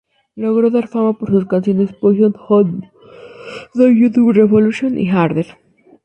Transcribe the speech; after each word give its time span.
Logró 0.35 0.71
dar 0.71 0.87
fama 0.87 1.13
por 1.13 1.29
sus 1.29 1.45
canciones 1.45 1.93
"Poison", 1.93 2.33
"How 2.49 2.63
do 3.75 3.87
you 3.87 4.09
do", 4.09 4.31
"Revolution" 4.31 4.97
y 4.97 5.07
"Harder". 5.07 5.55